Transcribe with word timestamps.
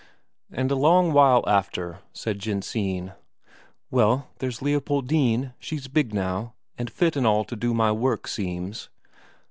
And 0.51 0.71
a 0.71 0.75
long 0.75 1.13
while 1.13 1.43
after, 1.47 1.99
said 2.11 2.39
Jensine: 2.39 3.13
"Well, 3.91 4.29
there's 4.39 4.59
Leopoldine, 4.59 5.53
she's 5.59 5.87
big 5.87 6.11
now, 6.11 6.55
and 6.75 6.89
fit 6.89 7.15
and 7.15 7.27
all 7.27 7.43
to 7.45 7.55
do 7.55 7.71
my 7.71 7.91
work, 7.91 8.27
seems." 8.27 8.89